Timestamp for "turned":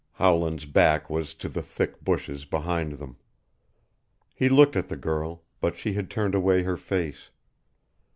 6.09-6.33